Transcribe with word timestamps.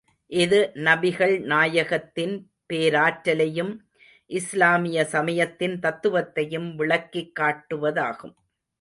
இது 0.27 0.71
நபிகள் 0.75 1.43
நாயகத்தின் 1.43 2.33
பேராற்றலையும், 2.73 3.73
இஸ்லாமிய 4.25 5.05
சமயத்தின் 5.05 5.79
தத்துவத்தையும் 5.79 6.75
விளக்கிக் 6.75 7.31
காட்டுவதாகும். 7.39 8.35